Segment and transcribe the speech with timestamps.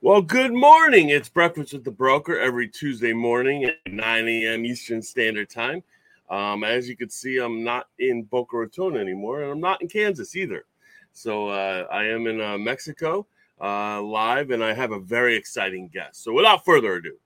[0.00, 1.08] Well, good morning.
[1.08, 4.64] It's Breakfast with the Broker every Tuesday morning at 9 a.m.
[4.64, 5.82] Eastern Standard Time.
[6.30, 9.88] Um, as you can see, I'm not in Boca Raton anymore, and I'm not in
[9.88, 10.66] Kansas either.
[11.12, 13.26] So uh, I am in uh, Mexico
[13.60, 16.22] uh, live, and I have a very exciting guest.
[16.22, 17.16] So without further ado,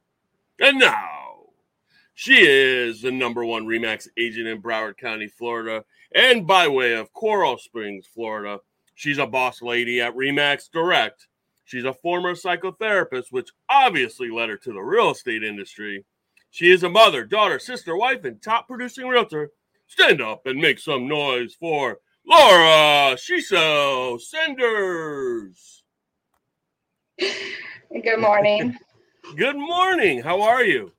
[0.58, 1.40] and now
[2.14, 5.84] she is the number one Remax agent in Broward County, Florida,
[6.14, 8.60] and by way of Coral Springs, Florida.
[8.94, 11.26] She's a boss lady at Remax Direct
[11.64, 16.04] She's a former psychotherapist, which obviously led her to the real estate industry.
[16.50, 19.50] She is a mother, daughter, sister, wife, and top producing realtor.
[19.86, 25.84] Stand up and make some noise for Laura Shiso Sanders.
[27.18, 28.76] Good morning.
[29.36, 30.22] Good morning.
[30.22, 30.92] How are you?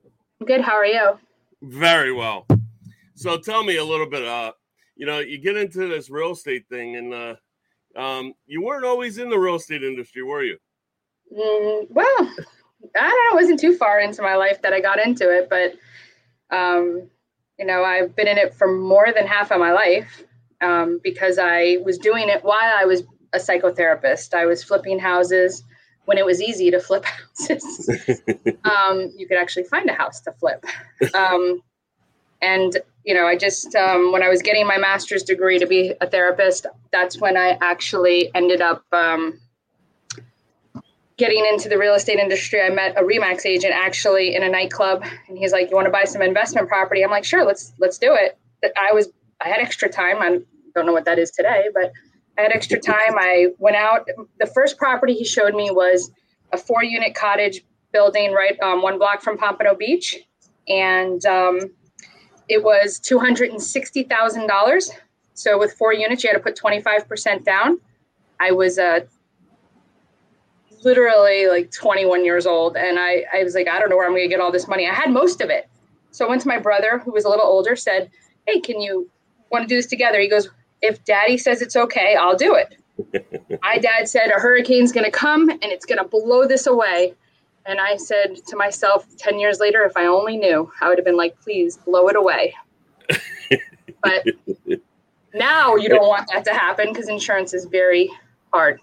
[0.44, 0.60] Good.
[0.60, 1.18] How are you?
[1.62, 2.46] Very well.
[3.14, 4.24] So tell me a little bit.
[4.24, 4.52] Uh,
[4.96, 7.34] you know, you get into this real estate thing, and uh,
[7.96, 10.58] um, you weren't always in the real estate industry, were you?
[11.32, 12.06] Mm, well,
[12.96, 13.38] I don't know.
[13.38, 15.74] It wasn't too far into my life that I got into it, but
[16.54, 17.08] um,
[17.58, 20.22] you know, I've been in it for more than half of my life
[20.60, 23.02] um, because I was doing it while I was
[23.32, 24.34] a psychotherapist.
[24.34, 25.62] I was flipping houses
[26.04, 27.04] when it was easy to flip
[27.38, 27.88] houses.
[28.64, 30.64] um, you could actually find a house to flip.
[31.14, 31.62] Um,
[32.42, 35.92] and you know, I just um, when I was getting my master's degree to be
[36.00, 39.38] a therapist, that's when I actually ended up um,
[41.18, 42.62] getting into the real estate industry.
[42.62, 45.92] I met a Remax agent actually in a nightclub, and he's like, "You want to
[45.92, 48.38] buy some investment property?" I'm like, "Sure, let's let's do it."
[48.76, 49.08] I was
[49.42, 50.22] I had extra time.
[50.22, 50.40] I
[50.74, 51.92] don't know what that is today, but
[52.38, 53.18] I had extra time.
[53.18, 54.08] I went out.
[54.40, 56.10] The first property he showed me was
[56.52, 60.16] a four unit cottage building right um, one block from Pompano Beach,
[60.68, 61.60] and um,
[62.48, 64.90] it was $260,000.
[65.34, 67.80] So with four units, you had to put 25% down.
[68.40, 69.00] I was uh,
[70.84, 72.76] literally like 21 years old.
[72.76, 74.68] And I, I was like, I don't know where I'm going to get all this
[74.68, 74.88] money.
[74.88, 75.68] I had most of it.
[76.10, 78.10] So I went to my brother, who was a little older, said,
[78.46, 79.10] Hey, can you
[79.50, 80.20] want to do this together?
[80.20, 80.48] He goes,
[80.82, 82.76] If daddy says it's okay, I'll do it.
[83.62, 87.14] my dad said, A hurricane's going to come and it's going to blow this away.
[87.66, 91.04] And I said to myself 10 years later, if I only knew, I would have
[91.04, 92.54] been like, please blow it away.
[94.02, 94.26] but
[95.32, 98.10] now you don't want that to happen because insurance is very
[98.52, 98.80] hard.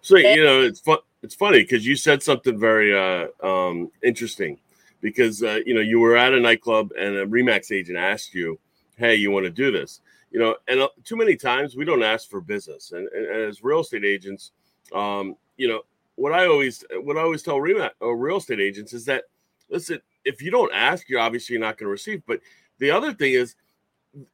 [0.00, 0.98] So, you know, it's fun.
[1.22, 4.58] It's funny because you said something very uh, um, interesting
[5.00, 8.60] because, uh, you know, you were at a nightclub and a Remax agent asked you,
[8.96, 10.02] hey, you want to do this?
[10.30, 12.92] You know, and uh, too many times we don't ask for business.
[12.92, 14.52] And, and as real estate agents,
[14.94, 15.82] um, you know,
[16.16, 19.24] what I always what I always tell real, uh, real estate agents is that
[19.70, 22.22] listen, if you don't ask, you're obviously not going to receive.
[22.26, 22.40] But
[22.78, 23.54] the other thing is,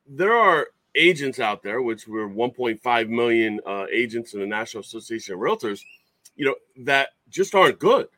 [0.07, 5.35] there are agents out there, which we're 1.5 million uh, agents in the National Association
[5.35, 5.83] of Realtors,
[6.37, 6.55] you know,
[6.85, 8.09] that just aren't good,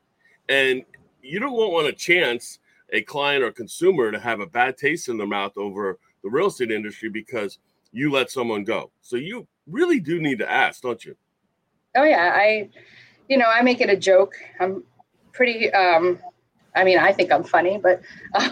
[0.49, 0.85] and
[1.23, 2.59] you don't want want a chance
[2.93, 6.47] a client or consumer to have a bad taste in their mouth over the real
[6.47, 7.59] estate industry because
[7.93, 8.91] you let someone go.
[9.01, 11.17] So you really do need to ask, don't you?
[11.97, 12.69] Oh yeah, I
[13.29, 14.35] you know, I make it a joke.
[14.61, 14.85] I'm
[15.33, 15.73] pretty.
[15.73, 16.19] Um,
[16.77, 18.03] I mean, I think I'm funny, but.
[18.35, 18.51] Uh,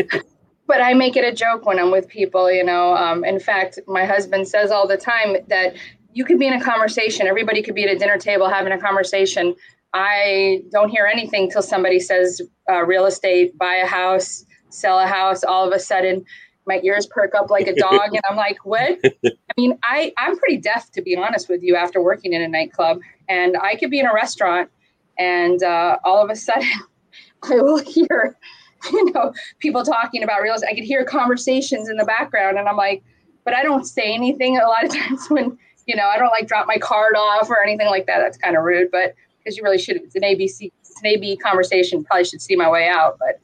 [0.66, 2.94] but I make it a joke when I'm with people, you know.
[2.96, 5.76] Um, in fact, my husband says all the time that
[6.12, 8.78] you could be in a conversation, everybody could be at a dinner table having a
[8.78, 9.54] conversation.
[9.92, 15.06] I don't hear anything till somebody says uh, real estate, buy a house, sell a
[15.06, 15.44] house.
[15.44, 16.24] All of a sudden,
[16.66, 20.36] my ears perk up like a dog, and I'm like, "What?" I mean, I I'm
[20.38, 23.90] pretty deaf to be honest with you after working in a nightclub, and I could
[23.90, 24.70] be in a restaurant,
[25.18, 26.68] and uh, all of a sudden,
[27.44, 28.36] I will hear,
[28.92, 30.70] you know, people talking about real estate.
[30.70, 33.02] I could hear conversations in the background, and I'm like,
[33.44, 35.56] but I don't say anything a lot of times when
[35.86, 38.18] you know I don't like drop my card off or anything like that.
[38.18, 39.96] That's kind of rude, but because you really should.
[39.96, 40.72] It's an ABC.
[40.80, 42.02] It's an AB conversation.
[42.04, 43.40] Probably should see my way out, but.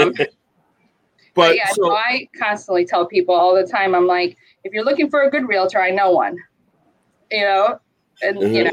[0.00, 0.14] Um,
[1.36, 4.84] but, yeah, so, so I constantly tell people all the time, I'm like, if you're
[4.84, 6.38] looking for a good realtor, I know one.
[7.30, 7.80] You know,
[8.22, 8.54] and mm-hmm.
[8.54, 8.70] you know,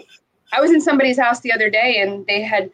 [0.52, 2.70] I was in somebody's house the other day and they had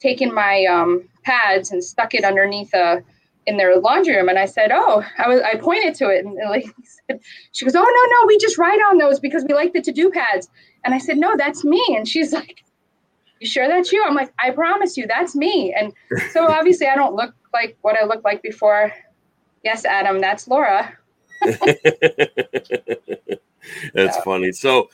[0.00, 3.00] taken my um, pads and stuck it underneath a uh,
[3.46, 6.36] in their laundry room and I said, "Oh, I was I pointed to it and
[6.36, 6.70] the lady
[7.08, 7.20] said
[7.52, 10.10] she goes, "Oh, no, no, we just write on those because we like the to-do
[10.10, 10.48] pads."
[10.84, 12.62] And I said, "No, that's me." And she's like,
[13.40, 15.92] "You sure that's you?" I'm like, "I promise you, that's me." And
[16.32, 18.92] so obviously I don't look like what I looked like before
[19.62, 20.96] Yes, Adam, that's Laura.
[23.94, 24.52] that's funny.
[24.52, 24.88] So,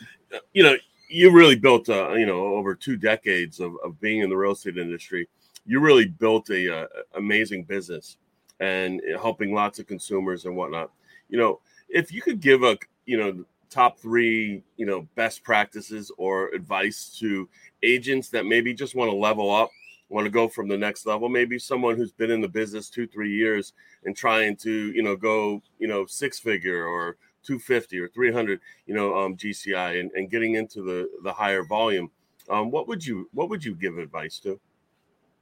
[0.53, 0.77] you know,
[1.09, 4.53] you really built, uh, you know, over two decades of, of being in the real
[4.53, 5.29] estate industry.
[5.65, 8.17] You really built a, uh, amazing business
[8.61, 10.91] and helping lots of consumers and whatnot.
[11.29, 16.11] You know, if you could give a, you know, top three, you know, best practices
[16.17, 17.49] or advice to
[17.83, 19.71] agents that maybe just want to level up,
[20.09, 21.29] want to go from the next level?
[21.29, 23.73] Maybe someone who's been in the business two, three years
[24.05, 28.95] and trying to, you know, go, you know, six figure or 250 or 300, you
[28.95, 32.11] know, um, GCI and, and getting into the the higher volume.
[32.49, 34.61] Um, what would you what would you give advice to?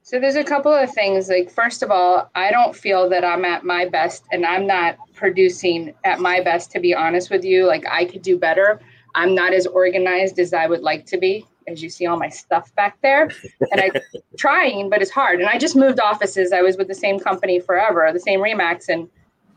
[0.02, 1.30] So there's a couple of things.
[1.30, 4.98] Like first of all, I don't feel that I'm at my best and I'm not
[5.14, 7.66] producing at my best to be honest with you.
[7.66, 8.80] Like I could do better.
[9.14, 11.46] I'm not as organized as I would like to be.
[11.66, 13.30] As you see all my stuff back there.
[13.72, 13.90] And I
[14.38, 15.40] trying, but it's hard.
[15.40, 16.52] And I just moved offices.
[16.52, 18.88] I was with the same company forever, the same Remax.
[18.88, 19.08] And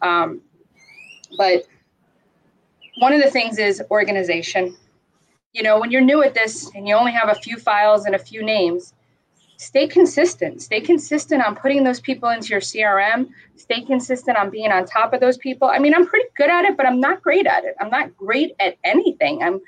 [0.02, 0.42] um,
[1.38, 1.66] but
[3.00, 4.76] one of the things is organization.
[5.54, 8.16] You know, when you're new at this and you only have a few files and
[8.16, 8.94] a few names,
[9.58, 10.62] stay consistent.
[10.62, 13.30] Stay consistent on putting those people into your CRM.
[13.56, 15.68] Stay consistent on being on top of those people.
[15.68, 17.76] I mean, I'm pretty good at it, but I'm not great at it.
[17.80, 19.42] I'm not great at anything.
[19.42, 19.60] I'm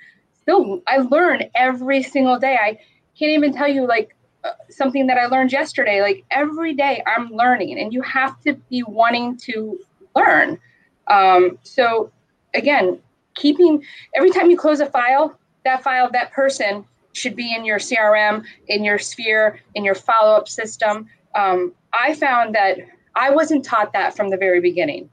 [0.88, 2.57] I learn every single day.
[2.60, 2.80] I
[3.18, 6.01] can't even tell you like uh, something that I learned yesterday.
[6.01, 9.80] Like every day I'm learning, and you have to be wanting to
[10.16, 10.60] learn.
[11.07, 12.12] Um, so,
[12.54, 13.00] again,
[13.36, 13.84] keeping
[14.16, 18.45] every time you close a file, that file, that person should be in your CRM,
[18.68, 21.07] in your sphere, in your follow up system.
[21.36, 22.78] Um, I found that
[23.16, 25.10] I wasn't taught that from the very beginning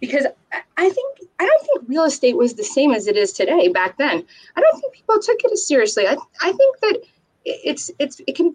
[0.00, 0.26] because
[0.76, 3.98] I think I don't think real estate was the same as it is today back
[3.98, 4.24] then.
[4.56, 6.06] I don't think people took it as seriously.
[6.06, 7.00] I, I think that
[7.44, 8.54] it's it's it can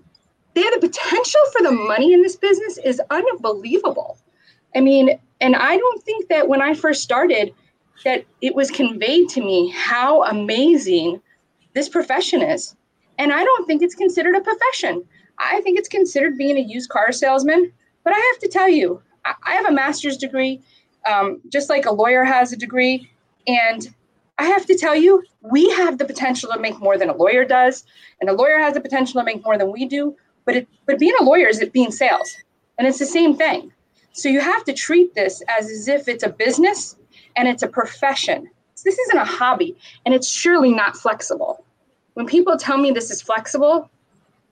[0.53, 4.17] they have the potential for the money in this business is unbelievable.
[4.75, 7.53] I mean, and I don't think that when I first started
[8.03, 11.21] that it was conveyed to me how amazing
[11.73, 12.75] this profession is.
[13.17, 15.03] And I don't think it's considered a profession.
[15.37, 17.71] I think it's considered being a used car salesman.
[18.03, 20.61] But I have to tell you, I have a master's degree,
[21.05, 23.09] um, just like a lawyer has a degree.
[23.47, 23.93] And
[24.37, 27.45] I have to tell you, we have the potential to make more than a lawyer
[27.45, 27.83] does,
[28.19, 30.15] and a lawyer has the potential to make more than we do.
[30.45, 32.35] But it, but being a lawyer is it being sales,
[32.77, 33.71] and it's the same thing.
[34.13, 36.97] So you have to treat this as, if it's a business
[37.35, 38.49] and it's a profession.
[38.83, 41.63] This isn't a hobby, and it's surely not flexible.
[42.15, 43.89] When people tell me this is flexible,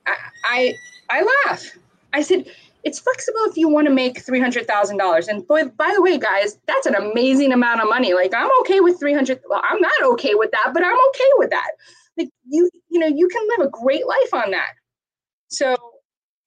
[0.05, 0.15] I
[0.45, 0.73] I,
[1.09, 1.77] I laugh.
[2.13, 2.45] I said,
[2.83, 5.27] it's flexible if you want to make three hundred thousand dollars.
[5.27, 8.13] And boy, by the way, guys, that's an amazing amount of money.
[8.13, 9.41] Like I'm okay with three hundred.
[9.49, 11.69] Well, I'm not okay with that, but I'm okay with that.
[12.17, 14.71] Like you, you know, you can live a great life on that.
[15.49, 15.75] So,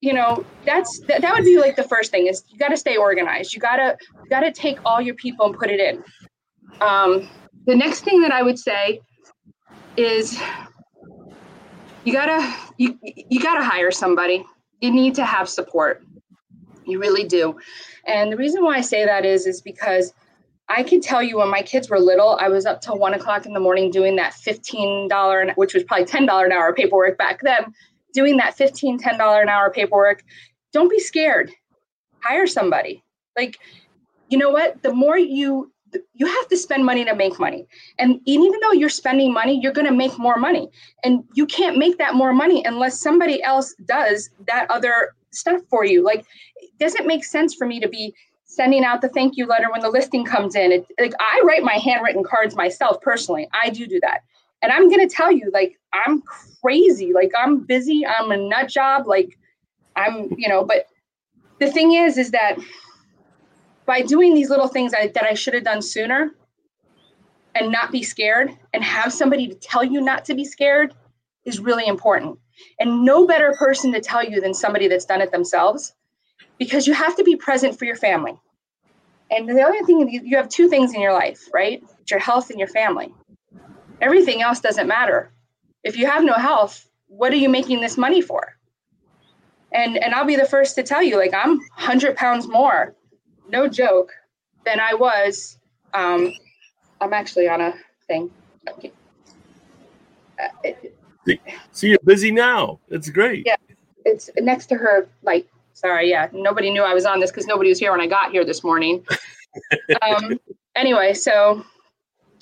[0.00, 2.76] you know, that's that, that would be like the first thing is you got to
[2.76, 3.54] stay organized.
[3.54, 6.02] You gotta you gotta take all your people and put it in.
[6.80, 7.28] Um,
[7.66, 9.00] the next thing that I would say
[9.96, 10.38] is
[12.04, 14.44] you gotta you you gotta hire somebody.
[14.80, 16.02] You need to have support.
[16.84, 17.56] You really do.
[18.06, 20.12] And the reason why I say that is is because
[20.68, 23.46] I can tell you when my kids were little, I was up till one o'clock
[23.46, 27.72] in the morning doing that $15, which was probably $10 an hour paperwork back then,
[28.14, 30.24] doing that $15, $10 an hour paperwork.
[30.72, 31.50] Don't be scared.
[32.22, 33.02] Hire somebody.
[33.36, 33.58] Like,
[34.28, 34.82] you know what?
[34.82, 35.72] The more you
[36.14, 37.66] you have to spend money to make money.
[37.98, 40.70] And even though you're spending money, you're going to make more money.
[41.04, 45.84] And you can't make that more money unless somebody else does that other stuff for
[45.84, 46.02] you.
[46.02, 46.24] Like,
[46.56, 48.14] it doesn't make sense for me to be
[48.44, 50.72] sending out the thank you letter when the listing comes in.
[50.72, 53.48] It, like, I write my handwritten cards myself personally.
[53.62, 54.22] I do do that.
[54.62, 56.22] And I'm going to tell you, like, I'm
[56.62, 57.12] crazy.
[57.12, 58.06] Like, I'm busy.
[58.06, 59.06] I'm a nut job.
[59.06, 59.38] Like,
[59.96, 60.86] I'm, you know, but
[61.58, 62.56] the thing is, is that
[63.86, 66.34] by doing these little things I, that I should have done sooner
[67.54, 70.94] and not be scared and have somebody to tell you not to be scared
[71.44, 72.38] is really important.
[72.78, 75.94] And no better person to tell you than somebody that's done it themselves
[76.58, 78.38] because you have to be present for your family.
[79.30, 81.82] And the other thing, you have two things in your life, right?
[82.10, 83.14] Your health and your family.
[84.00, 85.32] Everything else doesn't matter.
[85.84, 88.56] If you have no health, what are you making this money for?
[89.72, 92.94] And and I'll be the first to tell you, like I'm 100 pounds more
[93.48, 94.12] no joke,
[94.64, 95.58] than I was.
[95.94, 96.32] Um,
[97.00, 97.74] I'm actually on a
[98.06, 98.30] thing.
[98.68, 98.92] Okay.
[100.40, 100.70] Uh,
[101.72, 102.80] See, you're busy now.
[102.88, 103.44] It's great.
[103.46, 103.56] Yeah,
[104.04, 105.08] it's next to her.
[105.22, 108.06] Like, sorry, yeah, nobody knew I was on this because nobody was here when I
[108.06, 109.04] got here this morning.
[110.02, 110.38] um,
[110.74, 111.64] anyway, so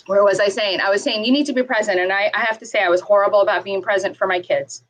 [0.06, 0.80] where was I saying?
[0.80, 2.88] I was saying you need to be present, and I, I have to say I
[2.88, 4.84] was horrible about being present for my kids.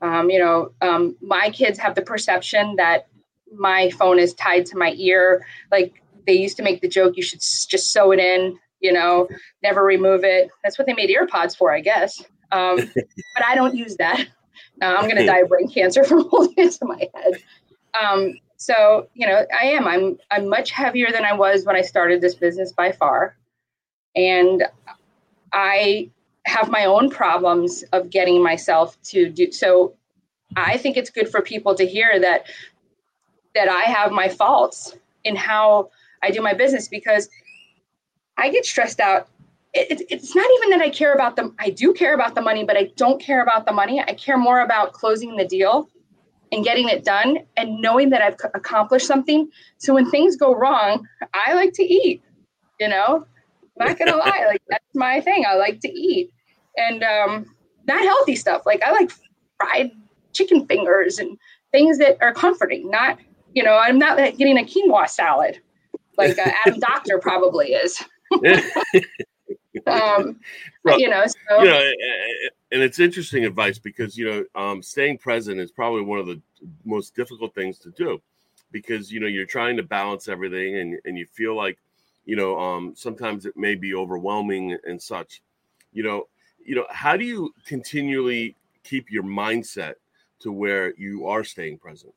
[0.00, 3.06] Um, you know, um, my kids have the perception that
[3.54, 5.46] my phone is tied to my ear.
[5.70, 9.28] Like they used to make the joke, you should just sew it in, you know,
[9.62, 10.50] never remove it.
[10.62, 12.22] That's what they made earpods for, I guess.
[12.52, 12.76] Um,
[13.34, 14.20] but I don't use that.
[14.80, 17.42] Uh, I'm going to die of brain cancer from holding it to my head.
[18.00, 19.88] Um, so, you know, I am.
[19.88, 23.36] I'm I'm much heavier than I was when I started this business by far.
[24.14, 24.64] And
[25.52, 26.10] I
[26.44, 29.94] have my own problems of getting myself to do so.
[30.54, 32.46] I think it's good for people to hear that
[33.54, 35.90] that I have my faults in how
[36.22, 37.28] I do my business because
[38.38, 39.28] I get stressed out.
[39.74, 41.54] It, it's not even that I care about them.
[41.58, 44.02] I do care about the money, but I don't care about the money.
[44.02, 45.88] I care more about closing the deal
[46.52, 49.48] and getting it done and knowing that I've accomplished something.
[49.78, 52.22] So when things go wrong, I like to eat,
[52.78, 53.26] you know,
[53.78, 55.44] not gonna lie, like that's my thing.
[55.48, 56.30] I like to eat
[56.76, 57.46] and um,
[57.88, 58.62] not healthy stuff.
[58.66, 59.10] Like I like
[59.58, 59.90] fried
[60.34, 61.38] chicken fingers and
[61.70, 63.18] things that are comforting, not,
[63.54, 65.58] you know, I'm not getting a quinoa salad
[66.18, 68.02] like uh, Adam Doctor probably is.
[69.86, 70.40] um,
[70.84, 71.62] well, you know, so.
[71.62, 71.92] You know,
[72.72, 76.40] and it's interesting advice because you know, um, staying present is probably one of the
[76.84, 78.20] most difficult things to do
[78.70, 81.78] because you know you're trying to balance everything and and you feel like
[82.24, 85.42] you know um, sometimes it may be overwhelming and such.
[85.92, 86.28] You know,
[86.64, 89.94] you know, how do you continually keep your mindset
[90.40, 92.14] to where you are staying present?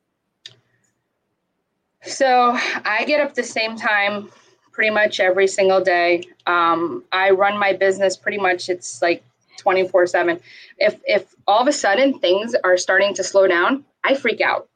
[2.04, 4.30] So I get up the same time
[4.75, 6.22] pretty much every single day.
[6.46, 8.70] Um, I run my business pretty much.
[8.70, 9.24] It's like
[9.58, 10.39] 24 seven.
[10.77, 14.67] If, if all of a sudden things are starting to slow down, I freak out.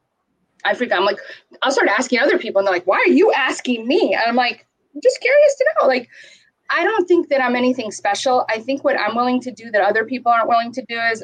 [0.64, 1.00] I freak out.
[1.00, 1.20] I'm like,
[1.62, 4.14] I'll start asking other people and they're like, why are you asking me?
[4.14, 5.86] And I'm like, I'm just curious to know.
[5.86, 6.08] Like,
[6.70, 8.46] I don't think that I'm anything special.
[8.48, 11.22] I think what I'm willing to do that other people aren't willing to do is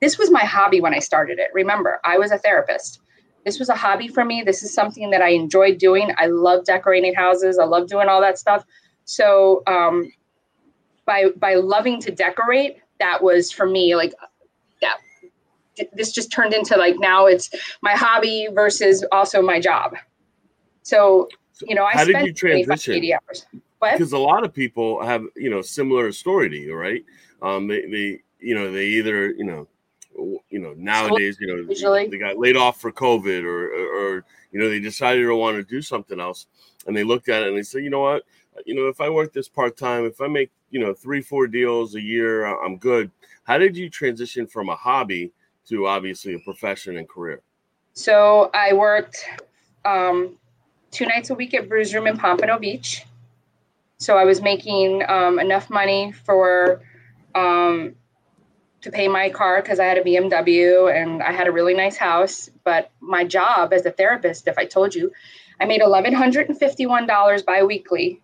[0.00, 1.48] this was my hobby when I started it.
[1.54, 3.00] Remember, I was a therapist
[3.44, 4.42] this was a hobby for me.
[4.42, 6.14] This is something that I enjoyed doing.
[6.18, 7.58] I love decorating houses.
[7.58, 8.64] I love doing all that stuff.
[9.04, 10.12] So um,
[11.06, 14.14] by by loving to decorate, that was for me like
[14.80, 14.98] that.
[15.92, 17.50] This just turned into like now it's
[17.82, 19.94] my hobby versus also my job.
[20.82, 21.28] So
[21.66, 22.94] you know, I how did you transition?
[22.94, 23.46] 80 hours.
[23.80, 27.04] Because a lot of people have you know similar story to you, right?
[27.40, 29.66] Um, they they you know they either you know
[30.16, 32.08] you know nowadays you know Usually.
[32.08, 35.56] they got laid off for covid or, or, or you know they decided to want
[35.56, 36.46] to do something else
[36.86, 38.24] and they looked at it and they said you know what?
[38.66, 41.94] You know if i work this part-time if i make you know three four deals
[41.94, 43.10] a year i'm good.
[43.44, 45.32] How did you transition from a hobby
[45.68, 47.40] to obviously a profession and career?
[47.94, 49.24] So i worked
[49.84, 50.36] um,
[50.90, 53.04] two nights a week at Bru's Room in pompano beach.
[53.98, 56.82] So i was making um, enough money for
[57.34, 57.94] um,
[58.82, 61.96] to pay my car because I had a BMW and I had a really nice
[61.96, 62.50] house.
[62.64, 65.12] But my job as a therapist, if I told you,
[65.60, 68.20] I made $1,151 biweekly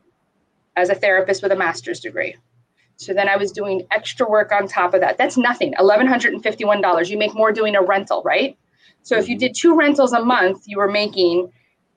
[0.77, 2.37] as a therapist with a master's degree.
[2.97, 5.19] So then I was doing extra work on top of that.
[5.19, 5.75] That's nothing.
[5.75, 7.09] $1,151.
[7.09, 8.59] You make more doing a rental, right?
[9.03, 11.53] So if you did two rentals a month, you were making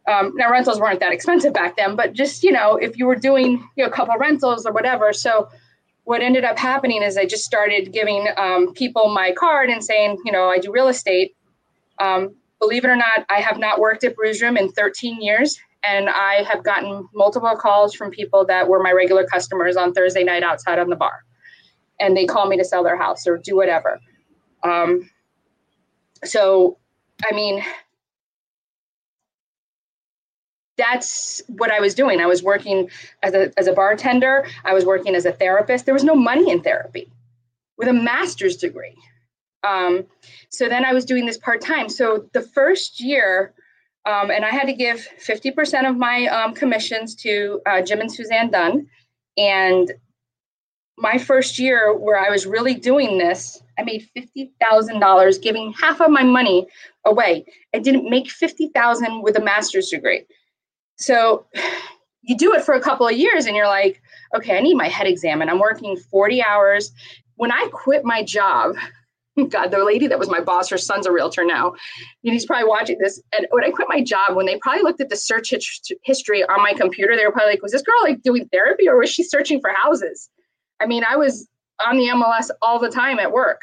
[0.08, 3.15] um, now rentals weren't that expensive back then, but just you know, if you were
[3.15, 5.50] doing you know, a couple rentals or whatever, so
[6.03, 10.17] what ended up happening is I just started giving um, people my card and saying,
[10.25, 11.36] you know, I do real estate.
[12.00, 15.60] Um, believe it or not, I have not worked at Bru's Room in 13 years,
[15.84, 20.24] and I have gotten multiple calls from people that were my regular customers on Thursday
[20.24, 21.24] night outside on the bar,
[22.00, 24.00] and they call me to sell their house or do whatever.
[24.63, 25.10] Um,
[26.24, 26.77] so,
[27.24, 27.63] I mean,
[30.78, 32.20] that's what I was doing.
[32.20, 32.90] I was working
[33.24, 35.86] as a, as a bartender, I was working as a therapist.
[35.86, 37.12] There was no money in therapy
[37.78, 38.96] with a master's degree.
[39.63, 40.06] Um,
[40.50, 41.90] so then I was doing this part time.
[41.90, 43.54] So the first year,
[44.06, 48.12] um, and I had to give 50% of my um, commissions to uh, Jim and
[48.12, 48.88] Suzanne Dunn.
[49.38, 49.92] And
[50.98, 56.12] my first year, where I was really doing this, I made $50,000 giving half of
[56.12, 56.68] my money
[57.06, 57.46] away.
[57.74, 60.25] I didn't make 50,000 with a master's degree.
[61.01, 61.46] So
[62.22, 64.01] you do it for a couple of years and you're like,
[64.36, 65.50] okay, I need my head examined.
[65.50, 66.91] I'm working 40 hours.
[67.36, 68.75] When I quit my job,
[69.50, 71.74] God, the lady that was my boss, her son's a realtor now.
[72.24, 73.22] And he's probably watching this.
[73.36, 75.53] And when I quit my job, when they probably looked at the search
[76.03, 78.98] history on my computer, they were probably like, was this girl like doing therapy or
[78.98, 80.29] was she searching for houses?
[80.79, 81.48] I mean, I was
[81.86, 83.62] on the MLS all the time at work.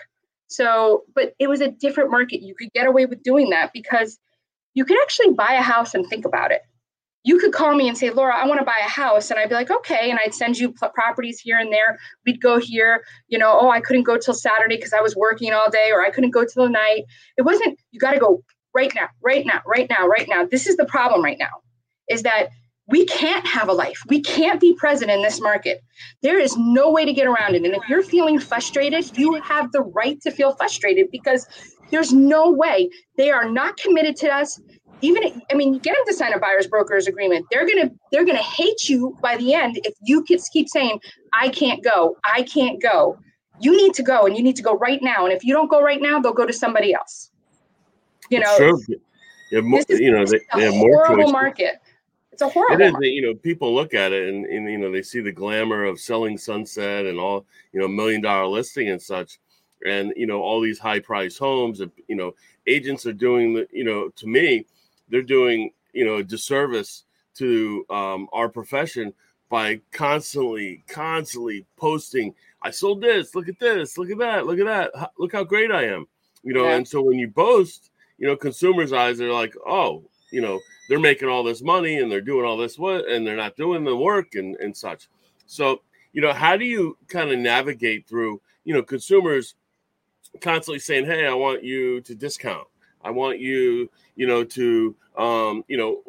[0.49, 2.43] So, but it was a different market.
[2.43, 4.19] You could get away with doing that because
[4.75, 6.63] you could actually buy a house and think about it
[7.25, 9.31] you could call me and say, Laura, I want to buy a house.
[9.31, 10.11] And I'd be like, okay.
[10.11, 11.99] And I'd send you properties here and there.
[12.25, 15.53] We'd go here, you know, oh, I couldn't go till Saturday because I was working
[15.53, 17.05] all day or I couldn't go till the night.
[17.37, 18.43] It wasn't, you got to go
[18.75, 20.45] right now, right now, right now, right now.
[20.45, 21.63] This is the problem right now
[22.09, 22.49] is that
[22.87, 24.01] we can't have a life.
[24.09, 25.83] We can't be present in this market.
[26.23, 27.65] There is no way to get around it.
[27.65, 31.47] And if you're feeling frustrated, you have the right to feel frustrated because
[31.91, 34.61] there's no way they are not committed to us
[35.01, 37.47] even I mean, you get them to sign a buyer's broker's agreement.
[37.51, 41.01] They're gonna they're gonna hate you by the end if you keep saying,
[41.33, 43.19] "I can't go, I can't go."
[43.61, 45.25] You need to go, and you need to go right now.
[45.25, 47.31] And if you don't go right now, they'll go to somebody else.
[48.31, 48.79] You know, sure.
[49.51, 51.81] You, more, you know, they, they have more horrible market.
[52.31, 52.81] It's a horrible.
[52.81, 52.93] It is.
[52.93, 53.09] Market.
[53.09, 55.99] You know, people look at it and, and you know they see the glamour of
[55.99, 59.39] selling Sunset and all you know million dollar listing and such,
[59.87, 61.81] and you know all these high price homes.
[62.09, 62.35] You know,
[62.67, 64.67] agents are doing the you know to me
[65.11, 69.13] they're doing you know a disservice to um, our profession
[69.49, 74.67] by constantly constantly posting i sold this look at this look at that look at
[74.67, 76.07] that look how great i am
[76.43, 76.77] you know yeah.
[76.77, 80.99] and so when you boast you know consumers eyes are like oh you know they're
[80.99, 83.97] making all this money and they're doing all this what and they're not doing the
[83.97, 85.09] work and and such
[85.47, 85.81] so
[86.13, 89.55] you know how do you kind of navigate through you know consumers
[90.41, 92.67] constantly saying hey i want you to discount
[93.03, 96.03] I want you, you know, to, um, you know,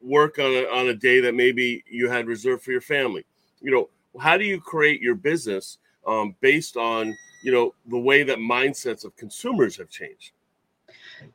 [0.00, 3.24] work on a, on a day that maybe you had reserved for your family.
[3.60, 3.88] You know,
[4.20, 9.04] how do you create your business um, based on, you know, the way that mindsets
[9.04, 10.32] of consumers have changed?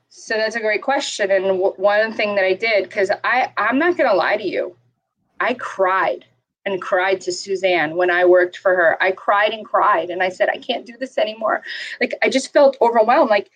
[0.09, 1.31] So that's a great question.
[1.31, 4.47] And w- one thing that I did, because I, I'm not going to lie to
[4.47, 4.75] you,
[5.39, 6.25] I cried
[6.65, 9.01] and cried to Suzanne when I worked for her.
[9.01, 10.09] I cried and cried.
[10.09, 11.63] And I said, I can't do this anymore.
[11.99, 13.31] Like, I just felt overwhelmed.
[13.31, 13.49] Like,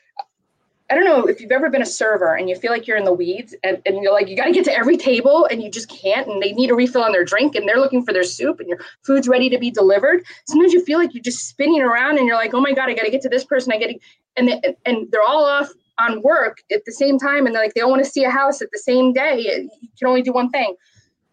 [0.89, 3.06] I don't know if you've ever been a server and you feel like you're in
[3.06, 5.72] the weeds and, and you're like, you got to get to every table and you
[5.72, 8.24] just can't, and they need a refill on their drink and they're looking for their
[8.24, 10.24] soup and your food's ready to be delivered.
[10.48, 12.94] Sometimes you feel like you're just spinning around and you're like, oh my God, I
[12.94, 13.74] got to get to this person.
[13.74, 14.00] I got to,
[14.38, 17.74] and, they, and they're all off on work at the same time and they're like,
[17.74, 19.39] they all want to see a house at the same day.
[19.39, 20.75] You can only do one thing.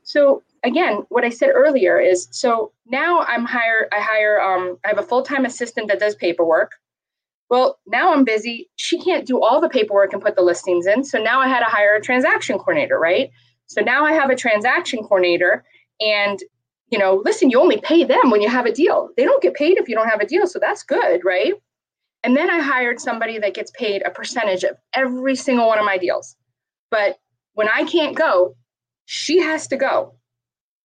[0.03, 4.89] So again, what I said earlier is, so now I'm hire, I hire, um, I
[4.89, 6.73] have a full-time assistant that does paperwork
[7.53, 8.71] well, now I'm busy.
[8.77, 11.05] She can't do all the paperwork and put the listings in.
[11.05, 13.29] So now I had to hire a transaction coordinator, right?
[13.67, 15.63] So now I have a transaction coordinator
[16.01, 16.41] and
[16.91, 19.11] you know, listen, you only pay them when you have a deal.
[19.17, 20.47] They don't get paid if you don't have a deal.
[20.47, 21.53] So that's good, right?
[22.23, 25.85] And then I hired somebody that gets paid a percentage of every single one of
[25.85, 26.37] my deals.
[26.91, 27.19] But
[27.53, 28.57] when I can't go,
[29.05, 30.15] she has to go.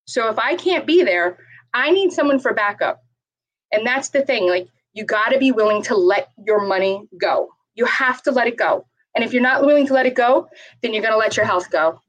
[0.05, 1.37] So if I can't be there,
[1.73, 3.01] I need someone for backup.
[3.71, 4.49] And that's the thing.
[4.49, 7.49] Like you got to be willing to let your money go.
[7.75, 8.87] You have to let it go.
[9.13, 10.47] And if you're not willing to let it go,
[10.81, 12.01] then you're going to let your health go.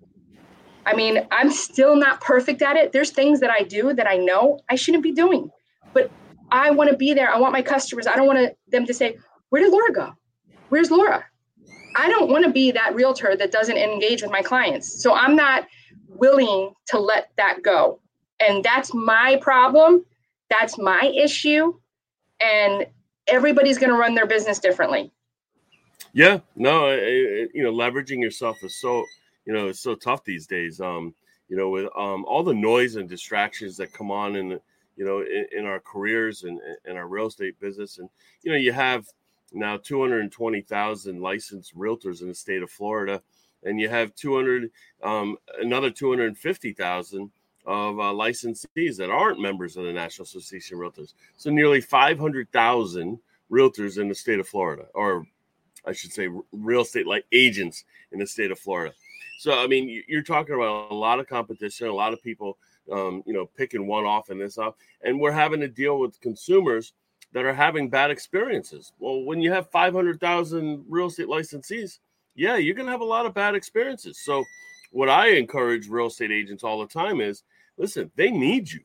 [0.87, 2.93] I mean, I'm still not perfect at it.
[2.93, 5.51] There's things that I do that I know I shouldn't be doing,
[5.93, 6.11] but
[6.51, 7.31] I want to be there.
[7.31, 8.07] I want my customers.
[8.07, 9.19] I don't want them to say,
[9.51, 10.15] "Where did Laura go?
[10.71, 11.27] Where's Laura?"
[11.95, 15.03] I don't want to be that realtor that doesn't engage with my clients.
[15.03, 15.67] So I'm not
[16.09, 18.01] willing to let that go.
[18.41, 20.07] And that's my problem.
[20.49, 21.75] That's my issue
[22.41, 22.87] and
[23.27, 25.11] everybody's going to run their business differently.
[26.13, 29.05] Yeah, no, it, it, you know, leveraging yourself is so,
[29.45, 30.81] you know, it's so tough these days.
[30.81, 31.15] Um,
[31.49, 34.61] you know, with um, all the noise and distractions that come on in,
[34.97, 38.09] you know, in, in our careers and in our real estate business, and
[38.43, 39.07] you know, you have
[39.53, 43.23] now 220,000 licensed realtors in the state of Florida,
[43.65, 44.71] and you have 200,
[45.03, 47.31] um, another 250,000
[47.69, 51.13] of uh, licensees that aren't members of the National Association of Realtors.
[51.37, 53.19] So nearly 500,000
[53.53, 55.27] realtors in the state of Florida, or
[55.85, 58.95] I should say, real estate like agents in the state of Florida.
[59.39, 62.57] So I mean, you're talking about a lot of competition, a lot of people,
[62.91, 66.19] um, you know, picking one off and this off, and we're having to deal with
[66.23, 66.95] consumers
[67.33, 68.95] that are having bad experiences.
[68.99, 71.99] Well, when you have 500,000 real estate licensees,
[72.35, 74.19] yeah, you're going to have a lot of bad experiences.
[74.25, 74.43] So,
[74.91, 77.43] what I encourage real estate agents all the time is
[77.79, 78.81] listen, they need you.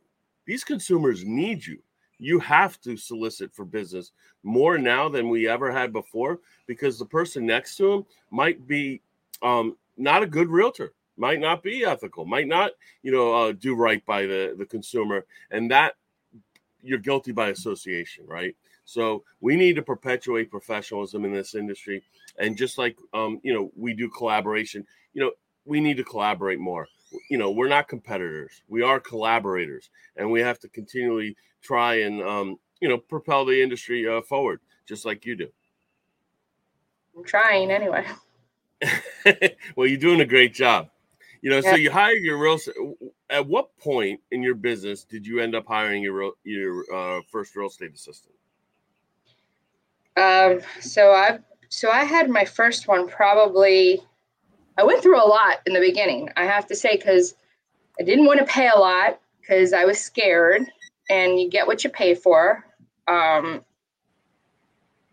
[0.46, 1.80] These consumers need you.
[2.20, 4.12] You have to solicit for business
[4.44, 9.02] more now than we ever had before because the person next to him might be
[9.42, 13.76] um, not a good realtor, might not be ethical, might not, you know, uh, do
[13.76, 15.26] right by the, the consumer.
[15.52, 15.96] And that
[16.82, 18.56] you're guilty by association, right?
[18.86, 22.04] So we need to perpetuate professionalism in this industry.
[22.38, 25.32] And just like, um, you know, we do collaboration, you know,
[25.66, 26.88] we need to collaborate more
[27.30, 28.62] you know we're not competitors.
[28.68, 33.62] We are collaborators and we have to continually try and um, you know propel the
[33.62, 35.48] industry uh, forward just like you do.
[37.18, 38.06] I'm trying anyway.
[39.78, 40.90] Well you're doing a great job.
[41.42, 41.72] You know yeah.
[41.72, 42.60] so you hired your real
[43.30, 47.56] at what point in your business did you end up hiring your your uh, first
[47.56, 48.36] real estate assistant?
[50.18, 54.02] Um so i so i had my first one probably
[54.78, 57.36] I went through a lot in the beginning, I have to say, because
[58.00, 60.64] I didn't want to pay a lot because I was scared,
[61.10, 62.66] and you get what you pay for.
[63.08, 63.64] Um,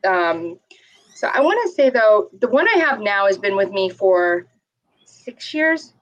[0.06, 0.58] um,
[1.14, 3.90] so I want to say though, the one I have now has been with me
[3.90, 4.46] for
[5.04, 5.92] six years.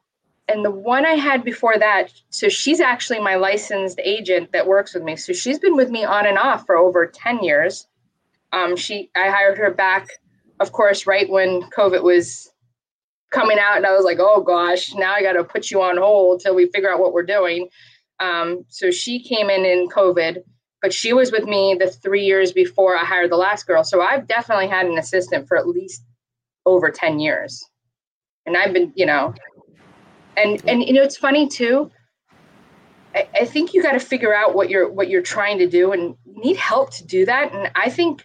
[0.51, 4.95] And the one I had before that, so she's actually my licensed agent that works
[4.95, 5.17] with me.
[5.17, 7.87] So she's been with me on and off for over 10 years.
[8.53, 10.09] Um, she I hired her back,
[10.61, 12.51] of course, right when COVID was
[13.31, 15.97] coming out, and I was like, oh gosh, now I got to put you on
[15.97, 17.69] hold till we figure out what we're doing.
[18.21, 20.39] Um, so she came in in COVID,
[20.83, 23.85] but she was with me the three years before I hired the last girl.
[23.85, 26.05] So I've definitely had an assistant for at least
[26.67, 27.65] over 10 years.
[28.47, 29.35] And I've been, you know,
[30.37, 31.91] and and you know it's funny too.
[33.15, 35.93] I, I think you got to figure out what you're what you're trying to do
[35.93, 37.53] and need help to do that.
[37.53, 38.25] And I think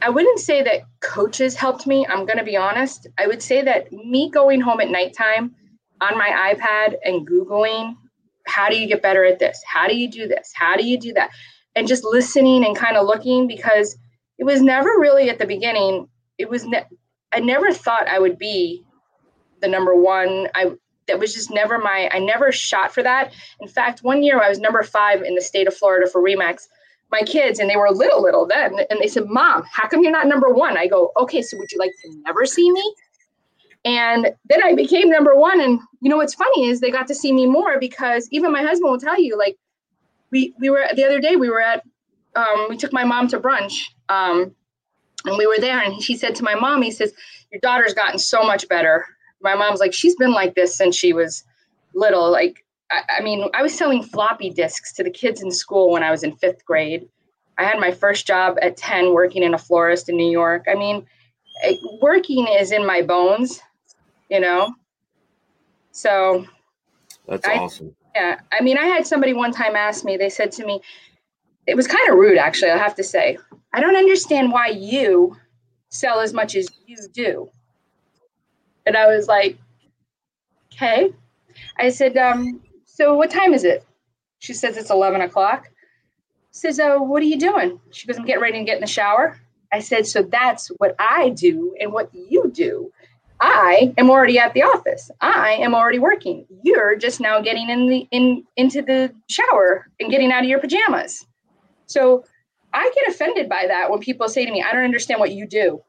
[0.00, 0.82] I wouldn't say that
[1.12, 2.06] coaches helped me.
[2.06, 3.06] I'm going to be honest.
[3.18, 5.54] I would say that me going home at nighttime
[6.00, 7.96] on my iPad and Googling,
[8.46, 9.62] how do you get better at this?
[9.66, 10.50] How do you do this?
[10.54, 11.30] How do you do that?
[11.76, 13.96] And just listening and kind of looking because
[14.38, 16.08] it was never really at the beginning.
[16.38, 16.88] It was, ne-
[17.30, 18.82] I never thought I would be
[19.60, 20.48] the number one.
[20.54, 20.72] I,
[21.08, 23.32] that was just never my, I never shot for that.
[23.60, 26.68] In fact, one year I was number five in the state of Florida for Remax
[27.12, 30.12] my kids and they were little little then and they said mom how come you're
[30.12, 30.76] not number one?
[30.76, 32.94] I go okay so would you like to never see me?
[33.84, 37.14] And then i became number one and you know what's funny is they got to
[37.14, 39.56] see me more because even my husband will tell you like
[40.30, 41.82] we we were the other day we were at
[42.34, 43.74] um, we took my mom to brunch
[44.08, 44.54] um,
[45.26, 47.12] and we were there and he said to my mom he says
[47.52, 49.04] your daughter's gotten so much better.
[49.42, 51.44] My mom's like she's been like this since she was
[51.94, 56.02] little like I, mean, I was selling floppy disks to the kids in school when
[56.02, 57.08] I was in fifth grade.
[57.58, 60.66] I had my first job at 10 working in a florist in New York.
[60.68, 61.06] I mean,
[62.00, 63.60] working is in my bones,
[64.30, 64.74] you know?
[65.92, 66.46] So
[67.26, 67.94] that's I, awesome.
[68.14, 68.40] Yeah.
[68.52, 70.80] I mean, I had somebody one time ask me, they said to me,
[71.66, 73.38] it was kind of rude, actually, I have to say.
[73.72, 75.36] I don't understand why you
[75.90, 77.50] sell as much as you do.
[78.86, 79.58] And I was like,
[80.74, 81.12] okay.
[81.78, 82.60] I said, um,
[83.02, 83.84] so what time is it?
[84.38, 85.68] She says it's 11 o'clock.
[86.52, 87.80] Says, oh, what are you doing?
[87.90, 89.40] She goes, I'm getting ready to get in the shower.
[89.72, 92.92] I said, so that's what I do and what you do.
[93.40, 95.10] I am already at the office.
[95.20, 96.46] I am already working.
[96.62, 100.60] You're just now getting in the in into the shower and getting out of your
[100.60, 101.26] pajamas.
[101.86, 102.24] So
[102.72, 105.44] I get offended by that when people say to me, I don't understand what you
[105.48, 105.82] do.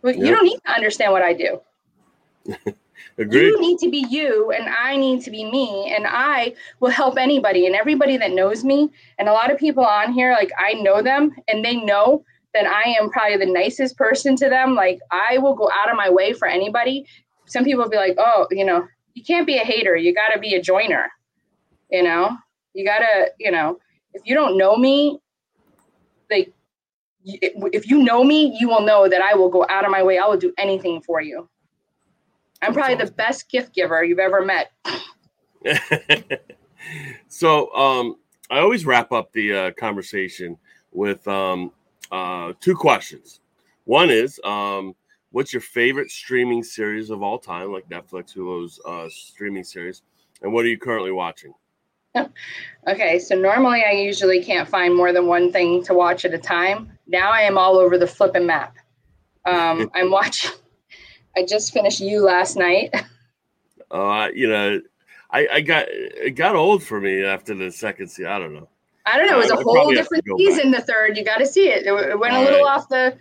[0.00, 0.24] Well, yep.
[0.24, 1.60] you don't need to understand what I do.
[3.18, 3.40] Agreed.
[3.40, 7.18] You need to be you, and I need to be me, and I will help
[7.18, 8.90] anybody and everybody that knows me.
[9.18, 12.66] And a lot of people on here, like I know them, and they know that
[12.66, 14.76] I am probably the nicest person to them.
[14.76, 17.06] Like I will go out of my way for anybody.
[17.46, 19.96] Some people will be like, "Oh, you know, you can't be a hater.
[19.96, 21.10] You got to be a joiner."
[21.90, 22.36] You know,
[22.74, 23.78] you got to, you know,
[24.12, 25.18] if you don't know me,
[26.30, 26.52] like
[27.24, 30.18] if you know me, you will know that I will go out of my way.
[30.18, 31.48] I will do anything for you.
[32.62, 34.72] I'm probably the best gift giver you've ever met.
[37.28, 38.16] so um,
[38.50, 40.56] I always wrap up the uh, conversation
[40.92, 41.72] with um,
[42.10, 43.40] uh, two questions.
[43.84, 44.94] One is, um,
[45.30, 50.02] what's your favorite streaming series of all time, like Netflix, Hulu's uh, streaming series,
[50.42, 51.54] and what are you currently watching?
[52.88, 56.38] okay, so normally I usually can't find more than one thing to watch at a
[56.38, 56.90] time.
[57.06, 58.76] Now I am all over the flipping map.
[59.44, 60.52] Um, I'm watching.
[61.38, 62.92] I just finished you last night.
[63.90, 64.82] Uh, you know,
[65.30, 68.26] I, I got it got old for me after the second season.
[68.30, 68.68] I don't know.
[69.06, 69.40] I don't know.
[69.40, 70.72] It was a whole different season.
[70.72, 70.84] Back.
[70.84, 71.86] The third, you got to see it.
[71.86, 72.76] It, went All a little right.
[72.76, 73.16] off the.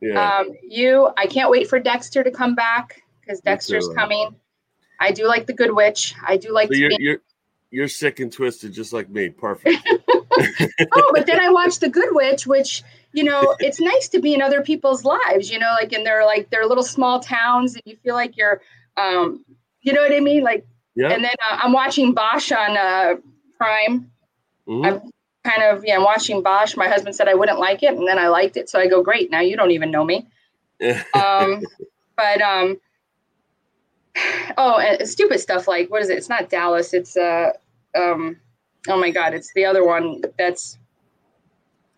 [0.00, 0.38] Yeah.
[0.38, 4.34] Um, you, I can't wait for Dexter to come back because Dexter's coming.
[4.98, 6.16] I do like the Good Witch.
[6.26, 6.66] I do like.
[6.66, 7.18] So you're, you're
[7.70, 9.28] you're sick and twisted, just like me.
[9.28, 9.88] Perfect.
[10.16, 12.82] oh, but then I watched the Good Witch, which
[13.18, 16.24] you know, it's nice to be in other people's lives, you know, like in their
[16.24, 18.62] like their little small towns and you feel like you're
[18.96, 19.44] um
[19.82, 20.44] you know what I mean?
[20.44, 21.10] Like yeah.
[21.10, 23.16] and then uh, I'm watching Bosch on uh
[23.58, 24.10] Prime.
[24.68, 24.84] Mm-hmm.
[24.84, 25.10] I'm
[25.44, 26.76] kind of yeah, I'm watching Bosch.
[26.76, 29.02] My husband said I wouldn't like it and then I liked it, so I go,
[29.02, 30.26] Great, now you don't even know me.
[31.14, 31.62] um
[32.16, 32.78] but um
[34.56, 36.18] oh and stupid stuff like what is it?
[36.18, 37.50] It's not Dallas, it's uh
[37.96, 38.36] um
[38.88, 40.78] oh my god, it's the other one that's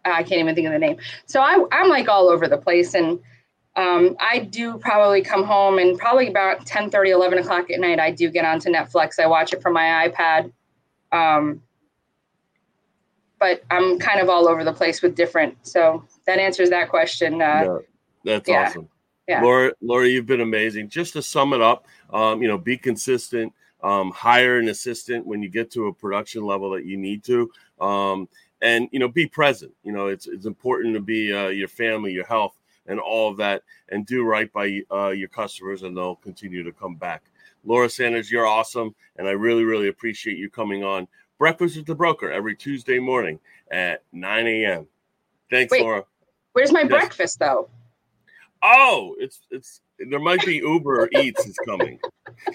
[0.04, 0.96] I can't even think of the name.
[1.26, 2.94] So I, I'm like all over the place.
[2.94, 3.20] And
[3.76, 7.98] um, I do probably come home and probably about 10 30, 11 o'clock at night,
[7.98, 9.18] I do get onto Netflix.
[9.18, 10.52] I watch it from my iPad.
[11.12, 11.62] Um,
[13.38, 15.56] but I'm kind of all over the place with different.
[15.62, 17.40] So that answers that question.
[17.40, 17.78] Uh, yeah,
[18.24, 18.66] that's yeah.
[18.66, 18.88] awesome.
[19.26, 19.42] Yeah.
[19.42, 20.88] Laura, Laura, you've been amazing.
[20.88, 25.42] Just to sum it up, um, you know, be consistent, um, hire an assistant when
[25.42, 27.50] you get to a production level that you need to.
[27.80, 28.28] Um,
[28.62, 32.12] and you know be present you know it's it's important to be uh, your family
[32.12, 36.16] your health and all of that, and do right by uh, your customers, and they'll
[36.16, 37.22] continue to come back.
[37.64, 41.06] Laura Sanders, you're awesome, and I really, really appreciate you coming on
[41.38, 43.38] Breakfast with the Broker every Tuesday morning
[43.70, 44.86] at 9 a.m.
[45.50, 46.04] Thanks, Wait, Laura.
[46.52, 46.90] Where's my Yes.
[46.90, 47.70] breakfast though?
[48.62, 51.98] Oh, it's it's there might be Uber Eats is coming.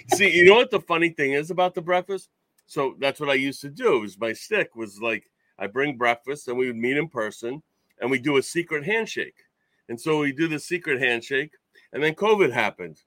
[0.08, 2.30] See, you know what the funny thing is about the breakfast?
[2.68, 4.02] So that's what I used to do.
[4.02, 7.62] Was my stick was like I bring breakfast and we would meet in person
[8.00, 9.46] and we do a secret handshake.
[9.90, 11.52] And so we do the secret handshake
[11.94, 13.02] and then COVID happened.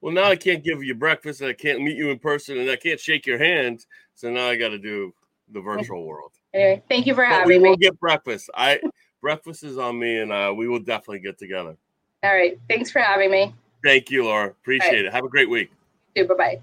[0.00, 2.70] Well, now I can't give you breakfast and I can't meet you in person and
[2.70, 3.86] I can't shake your hand.
[4.14, 5.12] So now I got to do
[5.52, 6.32] the virtual world.
[6.54, 7.76] Anyway, thank you for But we having will me.
[7.78, 8.50] get breakfast.
[8.54, 8.80] I
[9.20, 11.76] breakfast is on me and uh, we will definitely get together.
[12.22, 12.58] All right.
[12.68, 13.54] Thanks for having me.
[13.84, 14.48] Thank you, Laura.
[14.48, 15.12] Appreciate it.
[15.12, 15.70] Have a great week.
[16.14, 16.28] You too.
[16.28, 16.60] Bye bye.